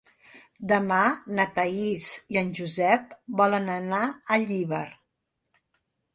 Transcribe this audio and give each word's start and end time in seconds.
Demà 0.69 1.01
na 1.39 1.45
Thaís 1.57 2.07
i 2.37 2.39
en 2.41 2.49
Josep 2.61 3.15
volen 3.43 3.71
anar 3.75 4.01
a 4.09 4.41
Llíber. 4.47 4.83